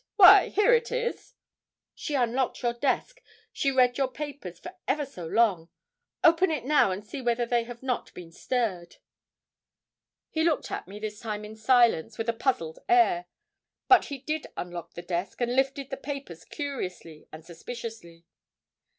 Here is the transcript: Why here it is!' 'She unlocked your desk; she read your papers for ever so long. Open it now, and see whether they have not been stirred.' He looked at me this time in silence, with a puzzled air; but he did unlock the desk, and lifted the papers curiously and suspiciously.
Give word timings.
Why 0.15 0.47
here 0.49 0.73
it 0.73 0.91
is!' 0.91 1.35
'She 1.93 2.15
unlocked 2.15 2.63
your 2.63 2.73
desk; 2.73 3.21
she 3.53 3.69
read 3.69 3.99
your 3.99 4.07
papers 4.07 4.57
for 4.57 4.73
ever 4.87 5.05
so 5.05 5.27
long. 5.27 5.69
Open 6.23 6.49
it 6.49 6.65
now, 6.65 6.89
and 6.89 7.05
see 7.05 7.21
whether 7.21 7.45
they 7.45 7.65
have 7.65 7.83
not 7.83 8.11
been 8.15 8.31
stirred.' 8.31 8.95
He 10.31 10.43
looked 10.43 10.71
at 10.71 10.87
me 10.87 10.97
this 10.97 11.19
time 11.19 11.45
in 11.45 11.55
silence, 11.55 12.17
with 12.17 12.29
a 12.29 12.33
puzzled 12.33 12.79
air; 12.89 13.27
but 13.87 14.05
he 14.05 14.17
did 14.17 14.47
unlock 14.57 14.95
the 14.95 15.03
desk, 15.03 15.39
and 15.39 15.55
lifted 15.55 15.91
the 15.91 15.97
papers 15.97 16.45
curiously 16.45 17.27
and 17.31 17.45
suspiciously. 17.45 18.25